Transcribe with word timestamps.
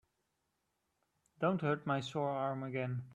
Don't 1.39 1.61
hurt 1.61 1.85
my 1.85 1.99
sore 2.01 2.31
arm 2.31 2.63
again. 2.63 3.03